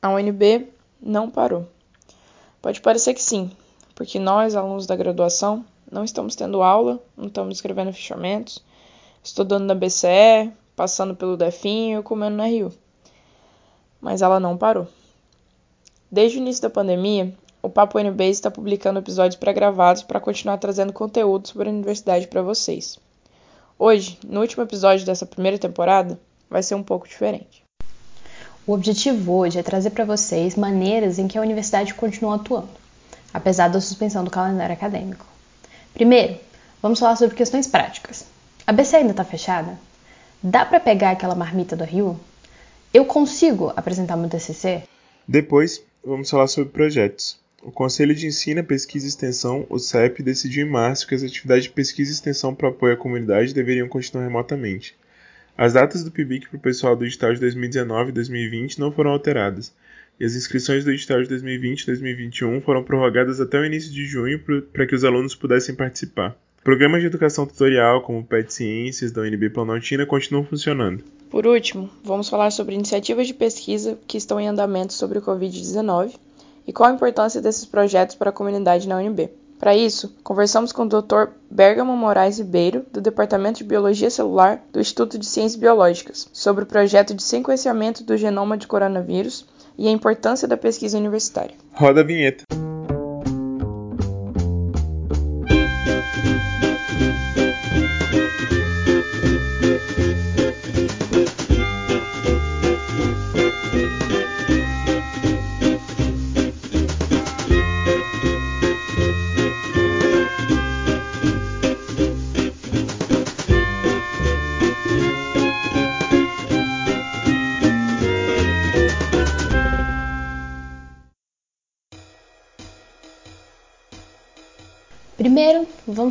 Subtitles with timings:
[0.00, 0.68] a UNB
[1.00, 1.66] não parou.
[2.62, 3.50] Pode parecer que sim,
[3.94, 8.62] porque nós, alunos da graduação, não estamos tendo aula, não estamos escrevendo fichamentos,
[9.22, 12.72] estudando na BCE, passando pelo DEFINho, comendo na Rio.
[14.00, 14.86] Mas ela não parou.
[16.10, 20.92] Desde o início da pandemia, o Papo UNB está publicando episódios pré-gravados para continuar trazendo
[20.92, 22.98] conteúdo sobre a universidade para vocês.
[23.76, 26.18] Hoje, no último episódio dessa primeira temporada,
[26.48, 27.67] vai ser um pouco diferente.
[28.68, 32.68] O objetivo hoje é trazer para vocês maneiras em que a universidade continua atuando,
[33.32, 35.24] apesar da suspensão do calendário acadêmico.
[35.94, 36.36] Primeiro,
[36.82, 38.26] vamos falar sobre questões práticas.
[38.66, 39.78] A BC ainda está fechada?
[40.42, 42.20] Dá para pegar aquela marmita do Rio?
[42.92, 44.82] Eu consigo apresentar meu TCC?
[45.26, 47.38] Depois, vamos falar sobre projetos.
[47.62, 51.64] O Conselho de Ensino, Pesquisa e Extensão, o CEP, decidiu em março que as atividades
[51.64, 54.94] de pesquisa e extensão para apoio à comunidade deveriam continuar remotamente.
[55.58, 59.10] As datas do PIBIC para o pessoal do edital de 2019 e 2020 não foram
[59.10, 59.74] alteradas,
[60.20, 64.06] e as inscrições do edital de 2020 e 2021 foram prorrogadas até o início de
[64.06, 64.40] junho
[64.72, 66.36] para que os alunos pudessem participar.
[66.62, 71.02] Programas de educação tutorial, como o PET Ciências da UNB Planaltina, continuam funcionando.
[71.28, 76.14] Por último, vamos falar sobre iniciativas de pesquisa que estão em andamento sobre o Covid-19
[76.68, 79.28] e qual a importância desses projetos para a comunidade na UNB.
[79.58, 81.32] Para isso, conversamos com o Dr.
[81.50, 86.66] Bergamo Moraes Ribeiro, do Departamento de Biologia Celular do Instituto de Ciências Biológicas, sobre o
[86.66, 89.44] projeto de sequenciamento do genoma de coronavírus
[89.76, 91.54] e a importância da pesquisa universitária.
[91.72, 92.44] Roda a vinheta.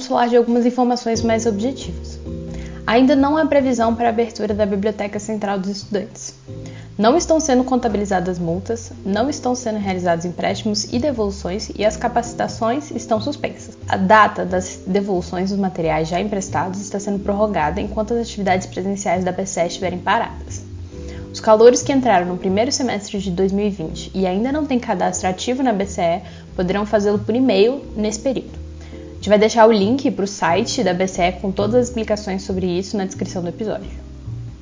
[0.08, 2.20] Falar de algumas informações mais objetivas.
[2.88, 6.34] Ainda não há previsão para a abertura da Biblioteca Central dos Estudantes.
[6.98, 12.90] Não estão sendo contabilizadas multas, não estão sendo realizados empréstimos e devoluções e as capacitações
[12.92, 13.78] estão suspensas.
[13.90, 19.26] A data das devoluções dos materiais já emprestados está sendo prorrogada enquanto as atividades presenciais
[19.26, 20.64] da BCE estiverem paradas.
[21.32, 25.62] Os calouros que entraram no primeiro semestre de 2020 e ainda não têm cadastro ativo
[25.62, 26.22] na BCE
[26.56, 28.67] poderão fazê-lo por e-mail nesse período
[29.28, 32.66] gente vai deixar o link para o site da BCE com todas as explicações sobre
[32.66, 33.92] isso na descrição do episódio.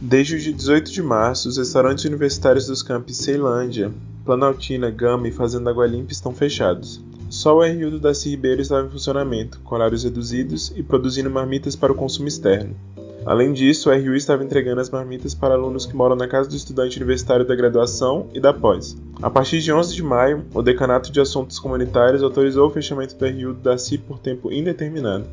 [0.01, 3.91] Desde o dia 18 de março, os restaurantes universitários dos campos Ceilândia,
[4.25, 6.99] Planaltina, Gama e Fazenda Água Limpa estão fechados.
[7.29, 11.75] Só o RU do Daci Ribeiro estava em funcionamento, com horários reduzidos e produzindo marmitas
[11.75, 12.75] para o consumo externo.
[13.25, 16.55] Além disso, o RU estava entregando as marmitas para alunos que moram na casa do
[16.55, 18.95] estudante universitário da graduação e da pós.
[19.19, 23.25] A partir de 11 de maio, o Decanato de Assuntos Comunitários autorizou o fechamento do
[23.25, 25.25] RU da CI por tempo indeterminado.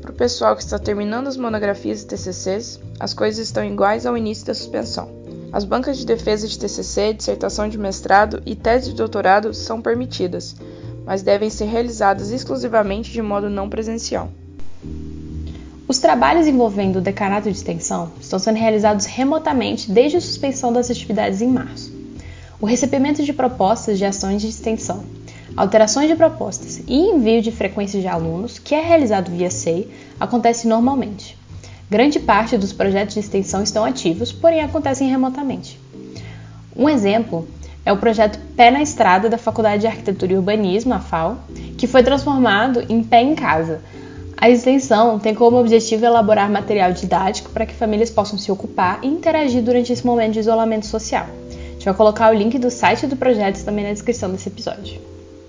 [0.00, 4.16] Para o pessoal que está terminando as monografias e TCCs, as coisas estão iguais ao
[4.16, 5.10] início da suspensão.
[5.52, 10.56] As bancas de defesa de TCC, dissertação de mestrado e tese de doutorado são permitidas,
[11.04, 14.30] mas devem ser realizadas exclusivamente de modo não presencial.
[15.88, 20.90] Os trabalhos envolvendo o decanato de extensão estão sendo realizados remotamente desde a suspensão das
[20.90, 21.90] atividades em março.
[22.60, 25.02] O recebimento de propostas de ações de extensão,
[25.56, 29.88] alterações de propostas e envio de frequência de alunos, que é realizado via SEI,
[30.20, 31.38] acontece normalmente.
[31.88, 35.80] Grande parte dos projetos de extensão estão ativos, porém acontecem remotamente.
[36.76, 37.48] Um exemplo
[37.86, 41.38] é o projeto Pé na Estrada da Faculdade de Arquitetura e Urbanismo, a FAO,
[41.78, 43.80] que foi transformado em Pé em Casa,
[44.40, 49.08] a extensão tem como objetivo elaborar material didático para que famílias possam se ocupar e
[49.08, 51.26] interagir durante esse momento de isolamento social.
[51.50, 55.00] A gente vai colocar o link do site do projeto também na descrição desse episódio.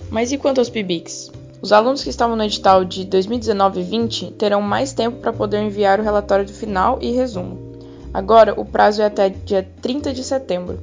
[0.09, 1.31] Mas e quanto aos PIBICs?
[1.61, 5.61] Os alunos que estavam no edital de 2019 e 20 terão mais tempo para poder
[5.61, 7.59] enviar o relatório do final e resumo.
[8.11, 10.79] Agora, o prazo é até dia 30 de setembro.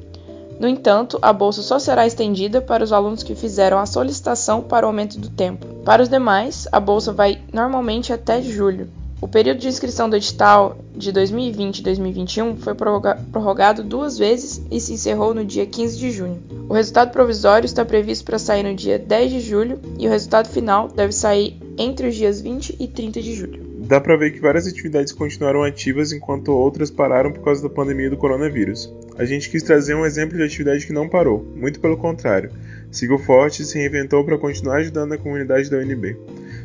[0.59, 4.87] No entanto, a bolsa só será estendida para os alunos que fizeram a solicitação para
[4.87, 5.67] o aumento do tempo.
[5.85, 8.89] Para os demais, a bolsa vai normalmente até julho.
[9.21, 14.79] O período de inscrição do edital de 2020 e 2021 foi prorrogado duas vezes e
[14.79, 16.43] se encerrou no dia 15 de junho.
[16.69, 20.49] O resultado provisório está previsto para sair no dia 10 de julho e o resultado
[20.49, 23.66] final deve sair entre os dias 20 e 30 de julho.
[23.87, 28.11] Dá para ver que várias atividades continuaram ativas enquanto outras pararam por causa da pandemia
[28.11, 28.93] do coronavírus.
[29.17, 32.51] A gente quis trazer um exemplo de atividade que não parou, muito pelo contrário.
[32.91, 36.17] Seguiu forte e se reinventou para continuar ajudando a comunidade da UNB.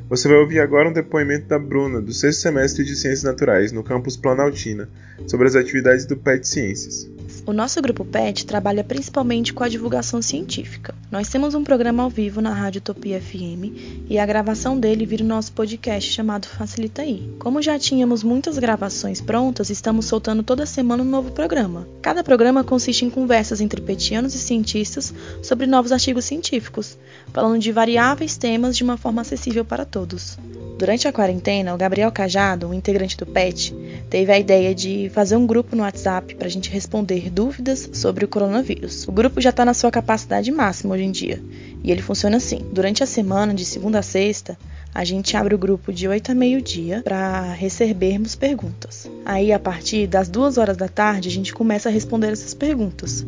[0.10, 3.84] Você vai ouvir agora um depoimento da Bruna, do sexto semestre de Ciências Naturais, no
[3.84, 4.90] campus Planaltina,
[5.28, 7.08] sobre as atividades do PET Ciências.
[7.46, 10.94] O nosso grupo PET trabalha principalmente com a divulgação científica.
[11.10, 15.24] Nós temos um programa ao vivo na Rádio Utopia FM e a gravação dele vira
[15.24, 17.34] o nosso podcast chamado Facilita aí.
[17.40, 21.88] Como já tínhamos muitas gravações prontas, estamos soltando toda semana um novo programa.
[22.02, 26.98] Cada programa consiste em conversas entre petianos e cientistas sobre novos artigos científicos,
[27.34, 30.38] falando de variáveis temas de uma forma acessível para todos.
[30.82, 33.72] Durante a quarentena, o Gabriel Cajado, um integrante do PET,
[34.10, 38.26] teve a ideia de fazer um grupo no WhatsApp para a gente responder dúvidas sobre
[38.26, 39.08] o coronavírus.
[39.08, 41.42] O grupo já está na sua capacidade máxima hoje em dia
[41.84, 44.58] e ele funciona assim: durante a semana, de segunda a sexta,
[44.94, 49.10] a gente abre o grupo de 8 a meio-dia para recebermos perguntas.
[49.26, 53.26] Aí, a partir das 2 horas da tarde, a gente começa a responder essas perguntas.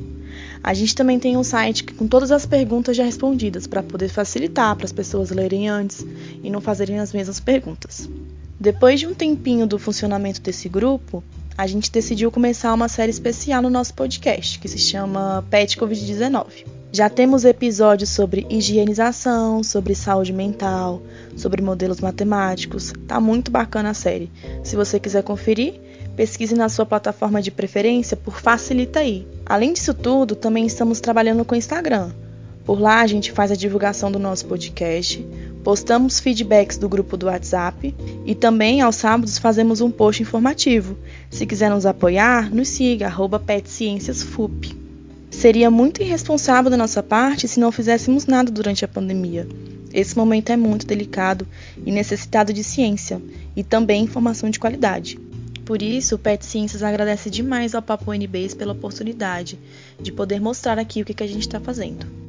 [0.61, 4.75] A gente também tem um site com todas as perguntas já respondidas para poder facilitar
[4.75, 6.05] para as pessoas lerem antes
[6.43, 8.09] e não fazerem as mesmas perguntas.
[8.59, 11.23] Depois de um tempinho do funcionamento desse grupo,
[11.57, 16.65] a gente decidiu começar uma série especial no nosso podcast, que se chama Pet Covid-19.
[16.91, 21.01] Já temos episódios sobre higienização, sobre saúde mental,
[21.35, 22.93] sobre modelos matemáticos.
[23.07, 24.31] Tá muito bacana a série.
[24.63, 25.79] Se você quiser conferir,
[26.15, 29.27] pesquise na sua plataforma de preferência por Facilita aí.
[29.45, 32.11] Além disso tudo, também estamos trabalhando com o Instagram.
[32.65, 35.25] Por lá a gente faz a divulgação do nosso podcast,
[35.63, 37.95] postamos feedbacks do grupo do WhatsApp
[38.25, 40.97] e também aos sábados fazemos um post informativo.
[41.29, 43.11] Se quiser nos apoiar, nos siga,
[43.45, 44.75] PetCienciasFup.
[45.31, 49.47] Seria muito irresponsável da nossa parte se não fizéssemos nada durante a pandemia.
[49.93, 51.47] Esse momento é muito delicado
[51.85, 53.21] e necessitado de ciência
[53.55, 55.19] e também informação de qualidade.
[55.65, 59.57] Por isso, o Pet Ciências agradece demais ao Papo NBs pela oportunidade
[59.99, 62.22] de poder mostrar aqui o que a gente está fazendo.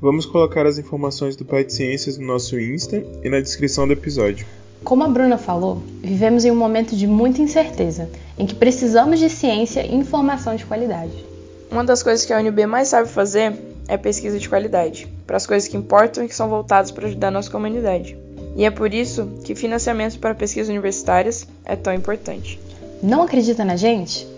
[0.00, 4.46] Vamos colocar as informações do Pet Ciências no nosso Insta e na descrição do episódio.
[4.84, 8.08] Como a Bruna falou, vivemos em um momento de muita incerteza,
[8.38, 11.26] em que precisamos de ciência e informação de qualidade.
[11.68, 13.52] Uma das coisas que a UNB mais sabe fazer
[13.88, 17.28] é pesquisa de qualidade, para as coisas que importam e que são voltadas para ajudar
[17.28, 18.16] a nossa comunidade.
[18.54, 22.60] E é por isso que financiamento para pesquisas universitárias é tão importante.
[23.02, 24.28] Não acredita na gente?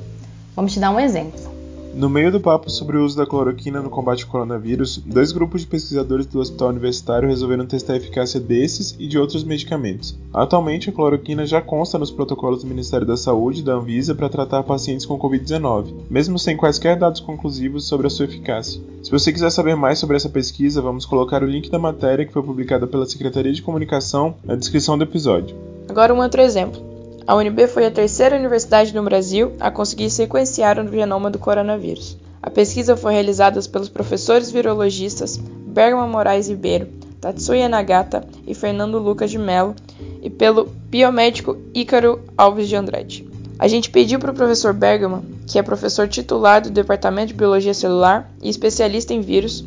[0.57, 1.50] Vamos te dar um exemplo.
[1.93, 5.63] No meio do papo sobre o uso da cloroquina no combate ao coronavírus, dois grupos
[5.63, 10.17] de pesquisadores do Hospital Universitário resolveram testar a eficácia desses e de outros medicamentos.
[10.33, 14.29] Atualmente, a cloroquina já consta nos protocolos do Ministério da Saúde e da Anvisa para
[14.29, 18.81] tratar pacientes com Covid-19, mesmo sem quaisquer dados conclusivos sobre a sua eficácia.
[19.03, 22.33] Se você quiser saber mais sobre essa pesquisa, vamos colocar o link da matéria que
[22.33, 25.57] foi publicada pela Secretaria de Comunicação na descrição do episódio.
[25.89, 26.90] Agora, um outro exemplo.
[27.27, 32.17] A UNB foi a terceira universidade no Brasil a conseguir sequenciar o genoma do coronavírus.
[32.43, 36.89] A pesquisa foi realizada pelos professores virologistas Bergman Moraes Ribeiro,
[37.21, 39.75] Tatsuya Nagata e Fernando Lucas de Mello
[40.23, 43.29] e pelo biomédico Ícaro Alves de Andrade.
[43.59, 47.75] A gente pediu para o professor Bergman, que é professor titular do Departamento de Biologia
[47.75, 49.63] Celular e especialista em vírus,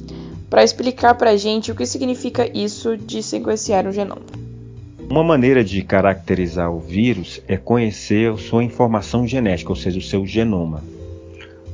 [0.49, 4.42] para explicar para a gente o que significa isso de sequenciar um genoma.
[5.09, 10.25] Uma maneira de caracterizar o vírus é conhecer sua informação genética, ou seja, o seu
[10.25, 10.83] genoma.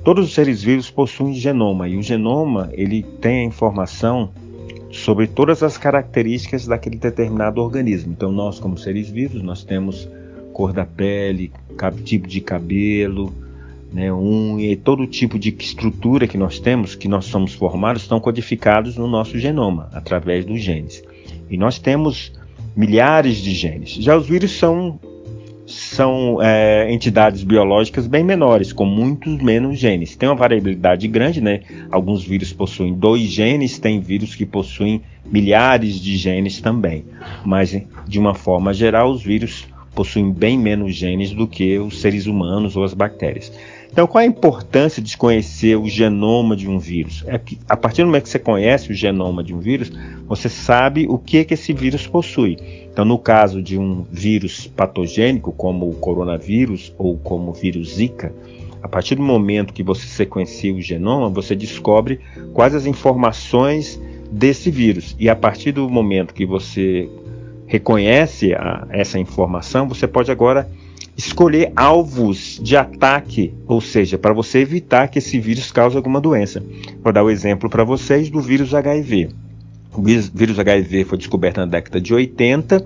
[0.04, 4.30] Todos os seres vivos possuem genoma e o genoma ele tem a informação
[4.92, 8.12] sobre todas as características daquele determinado organismo.
[8.12, 10.10] Então nós, como seres vivos, nós temos
[10.52, 11.52] cor da pele,
[12.04, 13.34] tipo de cabelo,
[13.92, 18.98] né, unha todo tipo de estrutura que nós temos, que nós somos formados, estão codificados
[18.98, 21.04] no nosso genoma através dos genes.
[21.50, 22.32] E nós temos
[22.76, 23.92] milhares de genes.
[23.92, 25.00] Já os vírus são,
[25.66, 30.16] são é, entidades biológicas bem menores, com muitos menos genes.
[30.16, 31.62] Tem uma variabilidade grande, né?
[31.92, 37.06] Alguns vírus possuem dois genes, tem vírus que possuem milhares de genes também.
[37.46, 42.26] Mas, de uma forma geral, os vírus possuem bem menos genes do que os seres
[42.26, 43.52] humanos ou as bactérias.
[44.00, 47.22] Então, qual a importância de conhecer o genoma de um vírus?
[47.28, 49.92] É que a partir do momento que você conhece o genoma de um vírus,
[50.26, 52.58] você sabe o que, é que esse vírus possui.
[52.90, 58.34] Então, no caso de um vírus patogênico, como o coronavírus ou como o vírus Zika,
[58.82, 62.22] a partir do momento que você sequencia o genoma, você descobre
[62.54, 64.02] quais as informações
[64.32, 65.14] desse vírus.
[65.20, 67.10] E a partir do momento que você
[67.68, 70.70] reconhece a, essa informação, você pode agora
[71.20, 76.64] escolher alvos de ataque, ou seja, para você evitar que esse vírus cause alguma doença.
[77.04, 79.30] Vou dar o um exemplo para vocês do vírus HIV.
[79.94, 82.86] O vírus HIV foi descoberto na década de 80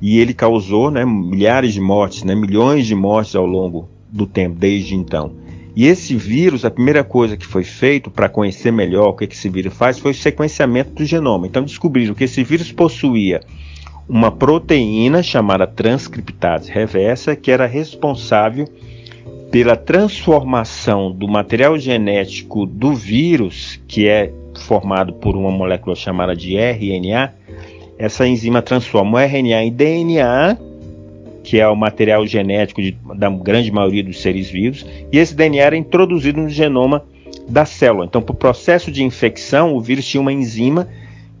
[0.00, 4.54] e ele causou né, milhares de mortes, né, milhões de mortes ao longo do tempo,
[4.56, 5.32] desde então.
[5.74, 9.48] E esse vírus, a primeira coisa que foi feito para conhecer melhor o que esse
[9.48, 11.48] vírus faz foi o sequenciamento do genoma.
[11.48, 13.40] Então descobriram que esse vírus possuía
[14.08, 18.66] uma proteína chamada transcriptase reversa, que era responsável
[19.50, 26.56] pela transformação do material genético do vírus, que é formado por uma molécula chamada de
[26.56, 27.34] RNA.
[27.98, 30.58] Essa enzima transforma o RNA em DNA,
[31.44, 35.62] que é o material genético de, da grande maioria dos seres vivos, e esse DNA
[35.62, 37.04] era introduzido no genoma
[37.48, 38.06] da célula.
[38.06, 40.88] Então, para o processo de infecção, o vírus tinha uma enzima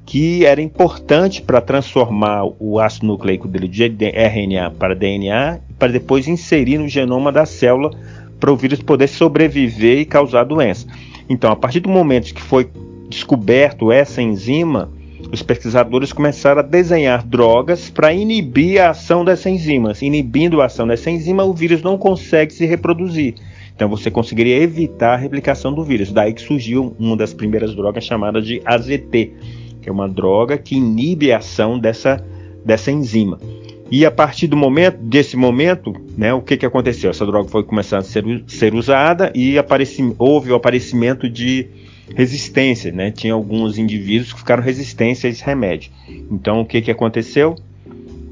[0.04, 6.28] que era importante para transformar o ácido nucleico dele de RNA para DNA para depois
[6.28, 7.90] inserir no genoma da célula
[8.38, 10.86] para o vírus poder sobreviver e causar doença.
[11.28, 12.68] Então, a partir do momento que foi
[13.08, 14.90] descoberto essa enzima,
[15.30, 19.92] os pesquisadores começaram a desenhar drogas para inibir a ação dessa enzima.
[20.02, 23.34] Inibindo a ação dessa enzima, o vírus não consegue se reproduzir.
[23.74, 26.12] Então você conseguiria evitar a replicação do vírus.
[26.12, 29.32] Daí que surgiu uma das primeiras drogas chamada de AZT,
[29.82, 32.24] que é uma droga que inibe a ação dessa,
[32.64, 33.38] dessa enzima.
[33.90, 37.10] E a partir do momento, desse momento, né, o que, que aconteceu?
[37.10, 41.68] Essa droga foi começando a ser, ser usada e apareci, houve o aparecimento de
[42.14, 43.10] resistência, né?
[43.10, 45.90] Tinha alguns indivíduos que ficaram resistentes a esse remédio.
[46.30, 47.54] Então, o que, que aconteceu?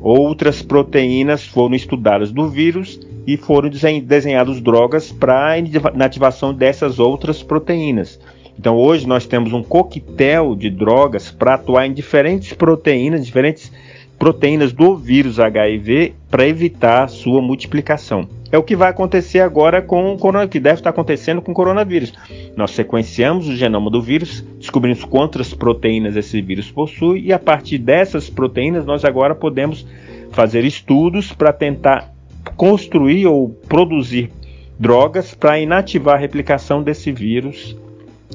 [0.01, 3.69] Outras proteínas foram estudadas do vírus e foram
[4.03, 8.19] desenhadas drogas para a ativação dessas outras proteínas.
[8.61, 13.73] Então, hoje nós temos um coquetel de drogas para atuar em diferentes proteínas, diferentes
[14.19, 18.29] proteínas do vírus HIV para evitar sua multiplicação.
[18.53, 21.55] É o que vai acontecer agora com o coronavírus, que deve estar acontecendo com o
[21.55, 22.13] coronavírus.
[22.55, 27.79] Nós sequenciamos o genoma do vírus, descobrimos quantas proteínas esse vírus possui e a partir
[27.79, 29.87] dessas proteínas nós agora podemos
[30.33, 32.13] fazer estudos para tentar
[32.59, 34.31] construir ou produzir
[34.79, 37.75] drogas para inativar a replicação desse vírus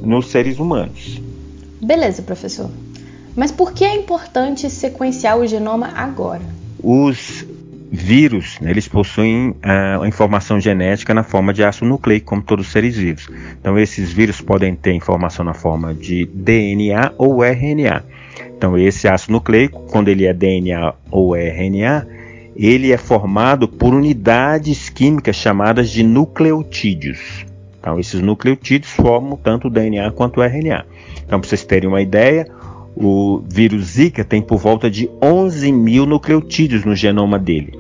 [0.02, 1.22] nos seres humanos.
[1.82, 2.70] Beleza, professor.
[3.36, 6.42] Mas por que é importante sequenciar o genoma agora?
[6.82, 7.46] Os
[7.92, 12.68] vírus, né, eles possuem uh, a informação genética na forma de ácido nucleico, como todos
[12.68, 13.30] os seres vivos.
[13.60, 18.04] Então, esses vírus podem ter informação na forma de DNA ou RNA.
[18.58, 22.08] Então, esse ácido nucleico, quando ele é DNA ou RNA,
[22.56, 27.46] ele é formado por unidades químicas chamadas de nucleotídeos.
[27.86, 30.88] Então, esses nucleotídeos formam tanto o DNA quanto o RNA.
[31.24, 32.48] Então, para vocês terem uma ideia,
[32.96, 37.78] o vírus Zika tem por volta de 11 mil nucleotídeos no genoma dele.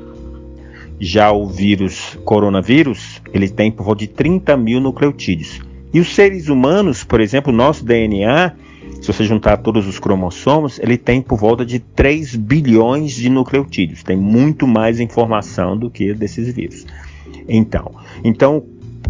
[0.99, 5.59] Já o vírus coronavírus, ele tem por volta de 30 mil nucleotídeos.
[5.91, 8.53] E os seres humanos, por exemplo, nosso DNA,
[9.01, 14.03] se você juntar todos os cromossomos, ele tem por volta de 3 bilhões de nucleotídeos.
[14.03, 16.85] Tem muito mais informação do que desses vírus.
[17.47, 17.91] Então,
[18.23, 18.63] então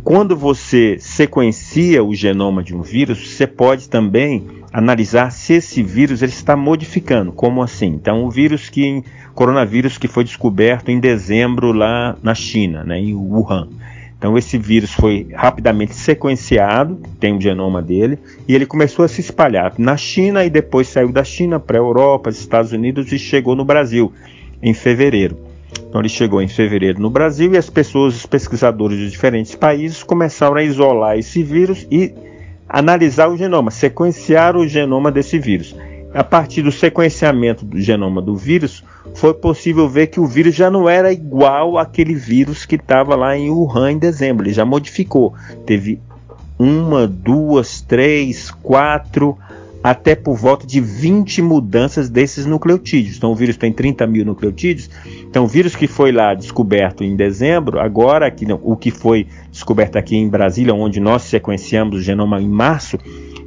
[0.05, 6.21] quando você sequencia o genoma de um vírus, você pode também analisar se esse vírus
[6.21, 7.31] ele está modificando.
[7.31, 7.87] Como assim?
[7.87, 13.15] Então, o vírus que coronavírus que foi descoberto em dezembro lá na China, né, em
[13.15, 13.67] Wuhan.
[14.15, 19.21] Então, esse vírus foi rapidamente sequenciado, tem o genoma dele, e ele começou a se
[19.21, 23.55] espalhar na China e depois saiu da China para a Europa, Estados Unidos e chegou
[23.55, 24.13] no Brasil
[24.61, 25.54] em fevereiro.
[25.87, 30.03] Então, ele chegou em fevereiro no Brasil e as pessoas, os pesquisadores de diferentes países,
[30.03, 32.13] começaram a isolar esse vírus e
[32.67, 35.75] analisar o genoma, sequenciar o genoma desse vírus.
[36.13, 40.71] A partir do sequenciamento do genoma do vírus, foi possível ver que o vírus já
[40.71, 44.45] não era igual àquele vírus que estava lá em Wuhan em dezembro.
[44.45, 45.33] Ele já modificou.
[45.65, 45.99] Teve
[46.57, 49.37] uma, duas, três, quatro,
[49.85, 53.17] até por volta de 20 mudanças desses nucleotídeos.
[53.17, 54.89] Então o vírus tem 30 mil nucleotídeos.
[55.29, 59.27] Então o vírus que foi lá descoberto em dezembro, agora aqui, não, o que foi
[59.51, 62.97] descoberto aqui em Brasília, onde nós sequenciamos o genoma em março,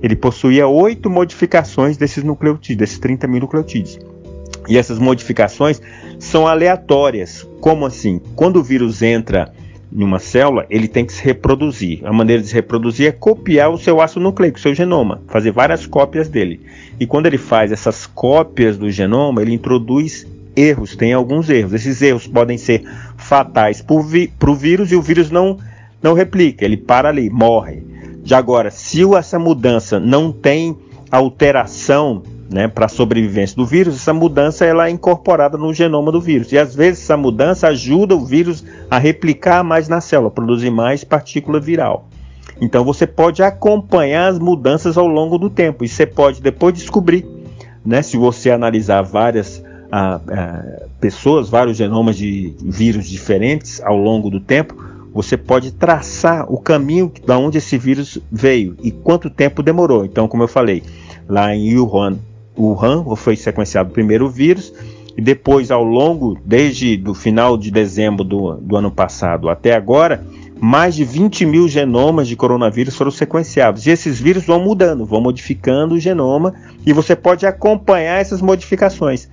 [0.00, 3.99] ele possuía oito modificações desses nucleotídeos, desses 30 mil nucleotídeos.
[4.68, 5.83] E essas modificações
[6.21, 7.45] são aleatórias.
[7.61, 8.21] Como assim?
[8.37, 9.52] Quando o vírus entra
[9.92, 12.00] em uma célula, ele tem que se reproduzir.
[12.04, 15.50] A maneira de se reproduzir é copiar o seu ácido nucleico, o seu genoma, fazer
[15.50, 16.61] várias cópias dele.
[17.00, 21.73] E quando ele faz essas cópias do genoma, ele introduz erros, tem alguns erros.
[21.73, 22.83] Esses erros podem ser
[23.16, 25.59] fatais para o vírus e o vírus não,
[26.02, 27.83] não replica, ele para ali, morre.
[28.25, 30.76] Já agora, se essa mudança não tem
[31.11, 36.21] alteração né, para a sobrevivência do vírus, essa mudança ela é incorporada no genoma do
[36.21, 36.50] vírus.
[36.52, 41.05] E às vezes essa mudança ajuda o vírus a replicar mais na célula, produzir mais
[41.05, 42.09] partícula viral.
[42.61, 47.26] Então você pode acompanhar as mudanças ao longo do tempo e você pode depois descobrir,
[47.85, 49.62] né, se você analisar várias
[49.93, 50.64] a, a,
[51.00, 54.75] pessoas, vários genomas de vírus diferentes ao longo do tempo,
[55.12, 60.05] você pode traçar o caminho da onde esse vírus veio e quanto tempo demorou.
[60.05, 60.83] Então, como eu falei,
[61.28, 62.19] lá em Wuhan,
[62.59, 64.73] Wuhan foi sequenciado o primeiro vírus
[65.17, 70.25] e depois, ao longo, desde o final de dezembro do, do ano passado até agora,
[70.61, 73.85] mais de 20 mil genomas de coronavírus foram sequenciados.
[73.87, 76.55] E esses vírus vão mudando, vão modificando o genoma
[76.87, 79.29] e você pode acompanhar essas modificações.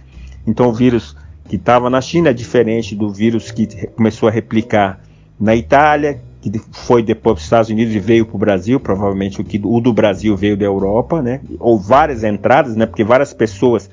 [0.47, 1.15] Então, o vírus
[1.47, 4.99] que estava na China é diferente do vírus que começou a replicar
[5.39, 8.79] na Itália, que foi depois para os Estados Unidos e veio para o Brasil.
[8.79, 11.41] Provavelmente o, que, o do Brasil veio da Europa, né?
[11.59, 12.85] ou várias entradas, né?
[12.85, 13.89] porque várias pessoas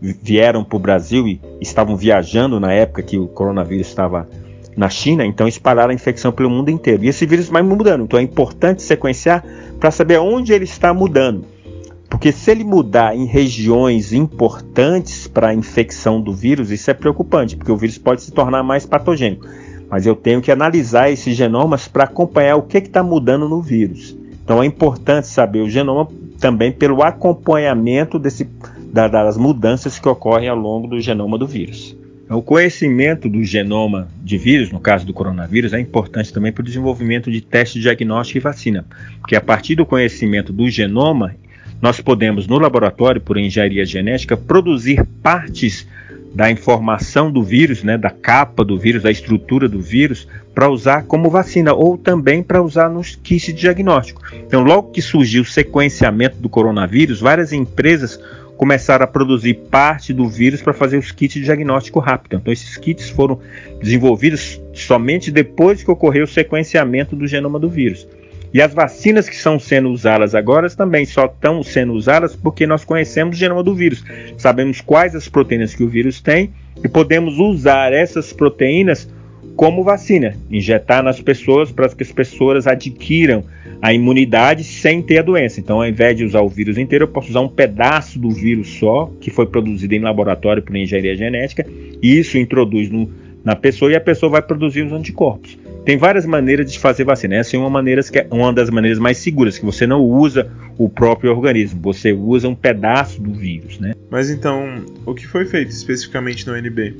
[0.00, 4.28] vieram para o Brasil e estavam viajando na época que o coronavírus estava
[4.76, 7.04] na China, então espalharam a infecção pelo mundo inteiro.
[7.04, 9.44] E esse vírus vai mudando, então é importante sequenciar
[9.80, 11.44] para saber onde ele está mudando.
[12.08, 17.56] Porque se ele mudar em regiões importantes para a infecção do vírus, isso é preocupante,
[17.56, 19.46] porque o vírus pode se tornar mais patogênico.
[19.90, 24.16] Mas eu tenho que analisar esses genomas para acompanhar o que está mudando no vírus.
[24.44, 26.08] Então é importante saber o genoma
[26.40, 28.48] também pelo acompanhamento desse,
[28.92, 31.96] da, das mudanças que ocorrem ao longo do genoma do vírus.
[32.30, 36.64] O conhecimento do genoma de vírus, no caso do coronavírus, é importante também para o
[36.64, 38.84] desenvolvimento de teste diagnóstico e vacina,
[39.18, 41.34] porque a partir do conhecimento do genoma,
[41.80, 45.86] nós podemos, no laboratório, por engenharia genética, produzir partes
[46.34, 51.04] da informação do vírus, né, da capa do vírus, da estrutura do vírus, para usar
[51.04, 54.22] como vacina ou também para usar nos kits de diagnóstico.
[54.34, 58.20] Então, logo que surgiu o sequenciamento do coronavírus, várias empresas
[58.56, 62.36] começaram a produzir parte do vírus para fazer os kits de diagnóstico rápido.
[62.36, 63.38] Então, esses kits foram
[63.80, 68.06] desenvolvidos somente depois que ocorreu o sequenciamento do genoma do vírus.
[68.52, 72.84] E as vacinas que estão sendo usadas agora também só estão sendo usadas porque nós
[72.84, 74.02] conhecemos o genoma do vírus,
[74.36, 76.50] sabemos quais as proteínas que o vírus tem
[76.82, 79.08] e podemos usar essas proteínas
[79.58, 83.42] como vacina, injetar nas pessoas para que as pessoas adquiram
[83.82, 85.58] a imunidade sem ter a doença.
[85.58, 88.68] Então, ao invés de usar o vírus inteiro, eu posso usar um pedaço do vírus
[88.78, 91.66] só, que foi produzido em laboratório por engenharia genética,
[92.00, 93.10] e isso introduz no,
[93.44, 95.58] na pessoa e a pessoa vai produzir os anticorpos.
[95.88, 97.36] Tem várias maneiras de fazer vacina.
[97.36, 100.52] Essa é uma, maneira que é uma das maneiras mais seguras, que você não usa
[100.76, 103.94] o próprio organismo, você usa um pedaço do vírus, né?
[104.10, 106.94] Mas então, o que foi feito especificamente na UNB?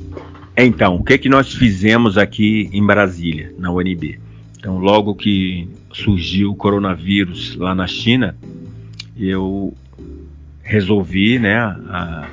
[0.57, 4.19] Então, o que, que nós fizemos aqui em Brasília, na UNB?
[4.59, 8.35] Então, logo que surgiu o coronavírus lá na China,
[9.19, 9.75] eu
[10.63, 12.27] resolvi, né, a,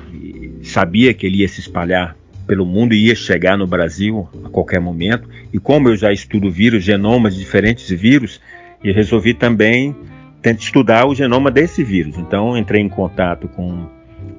[0.62, 4.80] sabia que ele ia se espalhar pelo mundo e ia chegar no Brasil a qualquer
[4.80, 5.28] momento.
[5.52, 8.40] E como eu já estudo vírus, genomas de diferentes vírus,
[8.82, 9.94] eu resolvi também
[10.40, 12.16] tentar estudar o genoma desse vírus.
[12.16, 13.88] Então entrei em contato com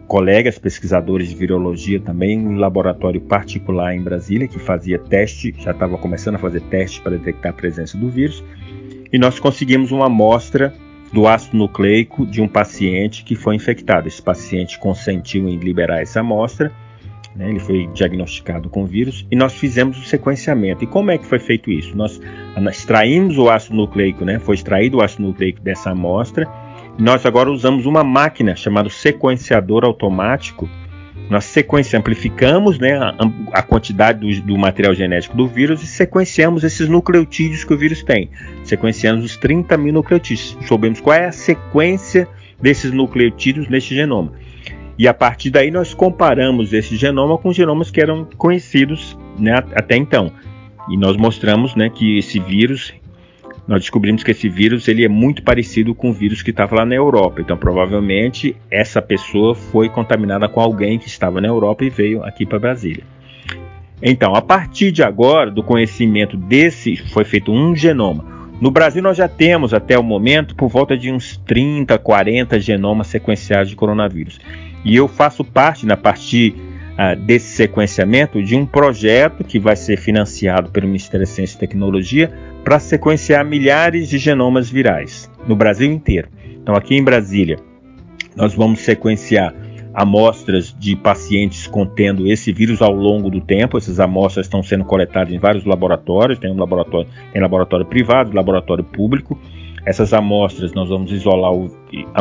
[0.08, 5.72] colegas pesquisadores de virologia também em um laboratório particular em Brasília que fazia teste, já
[5.72, 8.42] estava começando a fazer teste para detectar a presença do vírus,
[9.12, 10.74] e nós conseguimos uma amostra
[11.12, 14.08] do ácido nucleico de um paciente que foi infectado.
[14.08, 16.72] Esse paciente consentiu em liberar essa amostra,
[17.38, 20.84] né, ele foi diagnosticado com vírus e nós fizemos o sequenciamento.
[20.84, 21.96] E como é que foi feito isso?
[21.96, 22.20] Nós
[22.70, 26.48] extraímos o ácido nucleico, né, foi extraído o ácido nucleico dessa amostra
[26.98, 30.68] nós agora usamos uma máquina chamada sequenciador automático.
[31.30, 33.14] Nós sequenciamos, amplificamos né, a,
[33.54, 38.02] a quantidade do, do, material genético do vírus e sequenciamos esses nucleotídeos que o vírus
[38.02, 38.32] tem.
[38.64, 40.58] Sequenciamos os 30 mil nucleotídeos.
[40.66, 42.28] Soubemos qual é a sequência
[42.60, 44.34] desses nucleotídeos neste genoma.
[44.98, 49.96] E a partir daí nós comparamos esse genoma com genomas que eram conhecidos né, até
[49.96, 50.32] então.
[50.90, 52.94] E nós mostramos né, que esse vírus
[53.68, 56.86] nós descobrimos que esse vírus ele é muito parecido com o vírus que estava lá
[56.86, 57.42] na Europa.
[57.42, 62.46] Então, provavelmente, essa pessoa foi contaminada com alguém que estava na Europa e veio aqui
[62.46, 63.04] para Brasília.
[64.02, 68.24] Então, a partir de agora, do conhecimento desse, foi feito um genoma.
[68.62, 73.08] No Brasil, nós já temos, até o momento, por volta de uns 30, 40 genomas
[73.08, 74.40] sequenciados de coronavírus.
[74.84, 76.56] E eu faço parte, na partir
[76.94, 81.60] uh, desse sequenciamento, de um projeto que vai ser financiado pelo Ministério da Ciência e
[81.60, 82.32] Tecnologia
[82.64, 86.30] para sequenciar milhares de genomas virais no Brasil inteiro.
[86.62, 87.58] Então, aqui em Brasília,
[88.36, 89.54] nós vamos sequenciar
[89.98, 93.80] amostras de pacientes contendo esse vírus ao longo do tempo.
[93.80, 98.84] Essas amostras estão sendo coletadas em vários laboratórios, tem um laboratório, tem laboratório privado, laboratório
[98.84, 99.40] público.
[99.84, 101.72] Essas amostras nós vamos isolar o,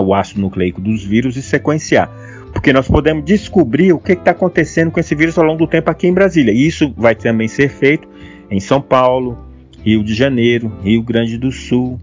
[0.00, 2.08] o ácido nucleico dos vírus e sequenciar,
[2.56, 5.90] porque nós podemos descobrir o que está acontecendo com esse vírus ao longo do tempo
[5.90, 6.52] aqui em Brasília.
[6.52, 8.08] E isso vai também ser feito
[8.50, 9.36] em São Paulo,
[9.84, 12.00] Rio de Janeiro, Rio Grande do Sul,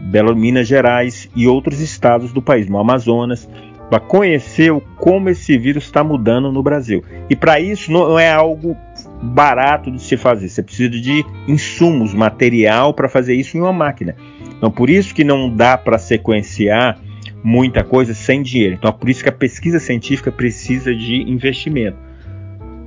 [0.00, 3.48] Belo Minas Gerais e outros estados do país, no Amazonas,
[3.88, 7.04] para conhecer como esse vírus está mudando no Brasil.
[7.30, 8.76] E para isso não é algo
[9.22, 10.48] barato de se fazer.
[10.48, 14.16] Você precisa de insumos, material para fazer isso em uma máquina.
[14.56, 16.98] Então, por isso que não dá para sequenciar
[17.44, 18.74] muita coisa sem dinheiro.
[18.74, 21.98] Então, é por isso que a pesquisa científica precisa de investimento.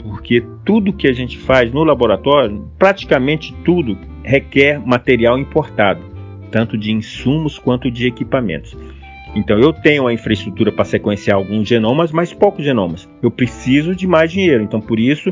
[0.01, 6.01] Porque tudo que a gente faz no laboratório, praticamente tudo, requer material importado,
[6.49, 8.75] tanto de insumos quanto de equipamentos.
[9.35, 13.07] Então eu tenho a infraestrutura para sequenciar alguns genomas, mas poucos genomas.
[13.21, 14.63] Eu preciso de mais dinheiro.
[14.63, 15.31] Então por isso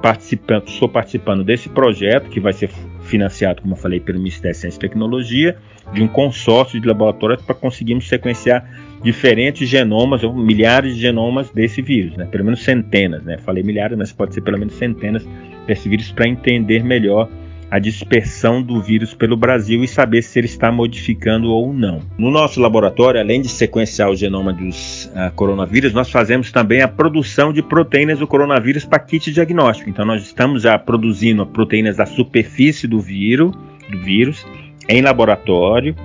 [0.00, 2.70] participando, estou participando desse projeto que vai ser
[3.14, 5.56] financiado, como eu falei, pelo Ministério da Ciência e Tecnologia,
[5.92, 8.68] de um consórcio de laboratórios para conseguirmos sequenciar
[9.02, 12.26] diferentes genomas ou milhares de genomas desse vírus, né?
[12.26, 13.38] pelo menos centenas, né?
[13.38, 15.24] Falei milhares, mas pode ser pelo menos centenas
[15.66, 17.28] desse vírus para entender melhor
[17.74, 22.02] a dispersão do vírus pelo Brasil e saber se ele está modificando ou não.
[22.16, 26.86] No nosso laboratório, além de sequenciar o genoma dos uh, coronavírus, nós fazemos também a
[26.86, 29.90] produção de proteínas do coronavírus para kit diagnóstico.
[29.90, 33.52] Então, nós estamos já produzindo proteínas da superfície do vírus,
[33.90, 34.46] do vírus
[34.88, 35.96] em laboratório.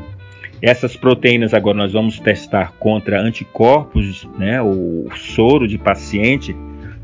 [0.63, 6.55] Essas proteínas agora nós vamos testar contra anticorpos, né, o soro de paciente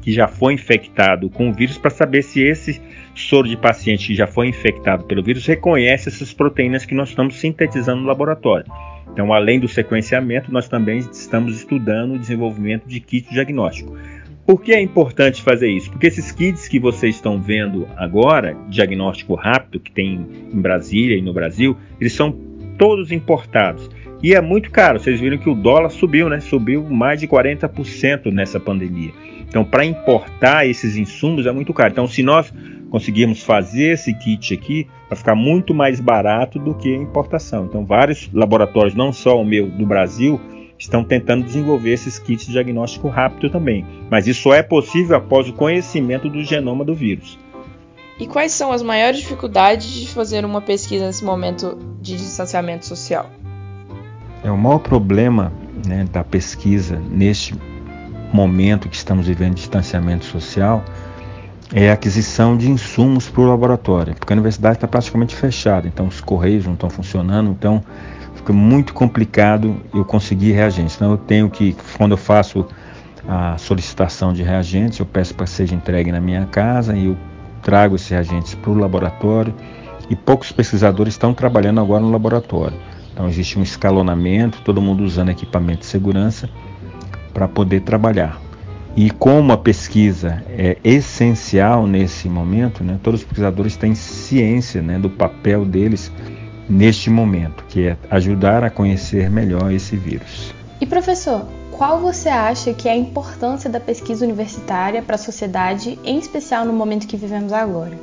[0.01, 2.81] que já foi infectado com o vírus para saber se esse
[3.15, 7.35] soro de paciente que já foi infectado pelo vírus reconhece essas proteínas que nós estamos
[7.39, 8.65] sintetizando no laboratório.
[9.11, 13.97] Então, além do sequenciamento, nós também estamos estudando o desenvolvimento de kit diagnóstico.
[14.45, 15.89] Por que é importante fazer isso?
[15.89, 21.21] Porque esses kits que vocês estão vendo agora, diagnóstico rápido, que tem em Brasília e
[21.21, 22.31] no Brasil, eles são
[22.77, 23.89] todos importados.
[24.21, 24.99] E é muito caro.
[24.99, 26.39] Vocês viram que o dólar subiu, né?
[26.39, 29.11] Subiu mais de 40% nessa pandemia.
[29.47, 31.91] Então, para importar esses insumos é muito caro.
[31.91, 32.53] Então, se nós
[32.95, 37.65] conseguirmos fazer esse kit aqui, vai ficar muito mais barato do que a importação.
[37.65, 40.39] Então, vários laboratórios, não só o meu do Brasil,
[40.79, 43.85] estão tentando desenvolver esses kits de diagnóstico rápido também.
[44.09, 47.37] Mas isso só é possível após o conhecimento do genoma do vírus.
[48.17, 53.29] E quais são as maiores dificuldades de fazer uma pesquisa nesse momento de distanciamento social?
[54.41, 55.51] É o maior problema
[55.85, 57.55] né, da pesquisa neste
[58.31, 60.81] momento que estamos vivendo de distanciamento social
[61.73, 66.07] é a aquisição de insumos para o laboratório, porque a universidade está praticamente fechada, então
[66.07, 67.83] os correios não estão funcionando, então
[68.35, 70.95] fica muito complicado eu conseguir reagentes.
[70.95, 72.65] Então eu tenho que, quando eu faço
[73.27, 77.17] a solicitação de reagentes, eu peço para que seja entregue na minha casa e eu
[77.63, 79.53] trago esses reagentes para o laboratório
[80.09, 82.77] e poucos pesquisadores estão trabalhando agora no laboratório.
[83.11, 86.47] Então existe um escalonamento, todo mundo usando equipamento de segurança
[87.33, 88.44] para poder trabalhar.
[88.95, 94.97] E como a pesquisa é essencial nesse momento, né, todos os pesquisadores têm ciência né,
[94.97, 96.09] do papel deles
[96.69, 100.53] neste momento, que é ajudar a conhecer melhor esse vírus.
[100.79, 105.99] E professor, qual você acha que é a importância da pesquisa universitária para a sociedade,
[106.05, 107.97] em especial no momento que vivemos agora?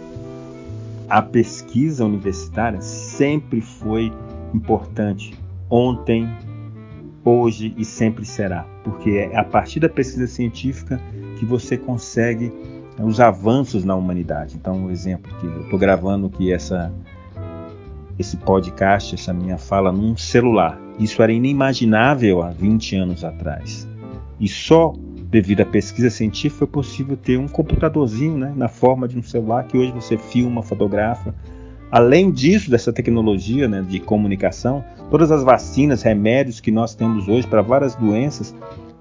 [1.09, 4.13] A pesquisa universitária sempre foi
[4.55, 5.35] importante.
[5.71, 6.29] Ontem,
[7.25, 11.01] hoje e sempre será, porque é a partir da pesquisa científica
[11.39, 12.53] que você consegue
[12.99, 14.57] né, os avanços na humanidade.
[14.57, 16.93] Então, um exemplo que eu estou gravando aqui essa
[18.19, 20.79] esse podcast, essa minha fala num celular.
[20.99, 23.89] Isso era inimaginável há 20 anos atrás.
[24.39, 24.93] E só
[25.33, 29.65] devido à pesquisa científica foi possível ter um computadorzinho né, na forma de um celular
[29.65, 31.35] que hoje você filma, fotografa,
[31.93, 37.47] Além disso, dessa tecnologia né, de comunicação, todas as vacinas, remédios que nós temos hoje
[37.47, 38.55] para várias doenças,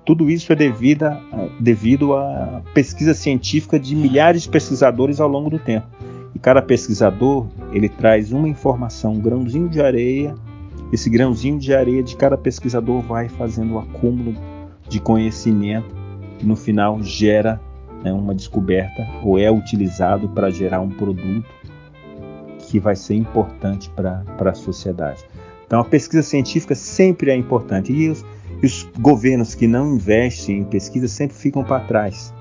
[0.06, 1.22] tudo isso é devido, a,
[1.58, 5.88] devido à pesquisa científica de milhares de pesquisadores ao longo do tempo.
[6.36, 10.36] E cada pesquisador ele traz uma informação, um grãozinho de areia.
[10.92, 14.36] Esse grãozinho de areia de cada pesquisador vai fazendo o acúmulo
[14.90, 15.96] de conhecimento
[16.42, 17.58] e no final gera
[18.04, 21.46] né, uma descoberta ou é utilizado para gerar um produto
[22.72, 25.26] que vai ser importante para a sociedade.
[25.68, 28.26] Então, a pesquisa científica sempre é importante e os,
[28.64, 32.34] os governos que não investem em pesquisa sempre ficam para trás,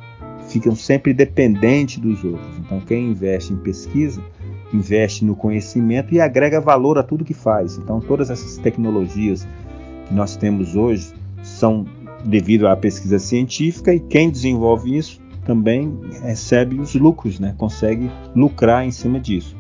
[0.49, 2.59] ficam sempre dependentes dos outros.
[2.59, 4.23] Então, quem investe em pesquisa
[4.73, 7.77] investe no conhecimento e agrega valor a tudo que faz.
[7.77, 9.45] Então, todas essas tecnologias
[10.07, 11.13] que nós temos hoje
[11.43, 11.85] são
[12.25, 17.53] devido à pesquisa científica e quem desenvolve isso também recebe os lucros, né?
[17.59, 19.60] consegue lucrar em cima disso.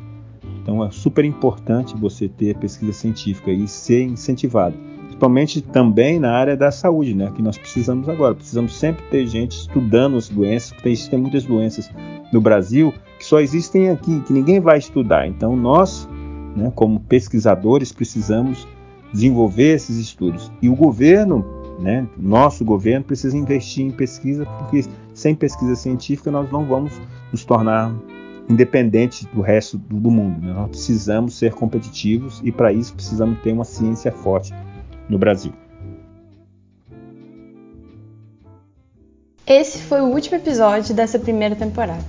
[0.63, 4.77] Então é super importante você ter pesquisa científica e ser incentivado.
[5.03, 8.35] Principalmente também na área da saúde, né, que nós precisamos agora.
[8.35, 11.91] Precisamos sempre ter gente estudando as doenças, porque existem muitas doenças
[12.33, 15.27] no Brasil que só existem aqui, que ninguém vai estudar.
[15.27, 16.09] Então nós,
[16.57, 18.67] né, como pesquisadores, precisamos
[19.13, 20.51] desenvolver esses estudos.
[20.63, 21.45] E o governo
[21.81, 22.07] Né?
[22.15, 26.93] Nosso governo precisa investir em pesquisa, porque sem pesquisa científica nós não vamos
[27.33, 27.91] nos tornar
[28.51, 30.45] independentes do resto do mundo.
[30.45, 30.53] Né?
[30.53, 34.53] Nós precisamos ser competitivos e, para isso, precisamos ter uma ciência forte
[35.09, 35.53] no Brasil.
[39.47, 42.05] Esse foi o último episódio dessa primeira temporada.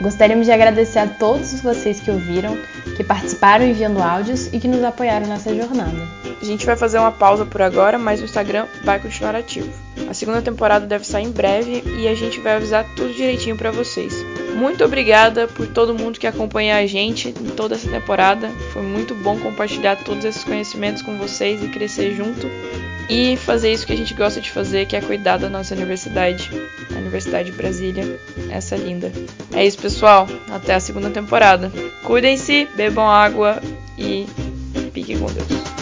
[0.00, 2.56] Gostaríamos de agradecer a todos vocês que ouviram,
[2.96, 6.08] que participaram enviando áudios e que nos apoiaram nessa jornada.
[6.40, 9.72] A gente vai fazer uma pausa por agora, mas o Instagram vai continuar ativo.
[10.08, 13.70] A segunda temporada deve sair em breve e a gente vai avisar tudo direitinho para
[13.70, 14.14] vocês.
[14.54, 18.48] Muito obrigada por todo mundo que acompanha a gente em toda essa temporada.
[18.72, 22.48] Foi muito bom compartilhar todos esses conhecimentos com vocês e crescer junto
[23.08, 26.50] e fazer isso que a gente gosta de fazer, que é cuidar da nossa universidade,
[26.94, 28.18] a Universidade de Brasília,
[28.50, 29.12] essa linda.
[29.52, 30.28] É isso, pessoal.
[30.50, 31.70] Até a segunda temporada.
[32.04, 33.60] Cuidem-se, bebam água
[33.98, 34.26] e
[34.92, 35.81] fiquem com Deus.